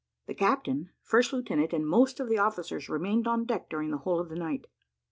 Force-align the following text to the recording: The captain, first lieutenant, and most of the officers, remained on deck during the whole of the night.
The 0.25 0.33
captain, 0.33 0.89
first 1.03 1.31
lieutenant, 1.31 1.73
and 1.73 1.85
most 1.85 2.19
of 2.19 2.27
the 2.27 2.39
officers, 2.39 2.89
remained 2.89 3.27
on 3.27 3.45
deck 3.45 3.69
during 3.69 3.91
the 3.91 3.99
whole 3.99 4.19
of 4.19 4.29
the 4.29 4.35
night. 4.35 4.65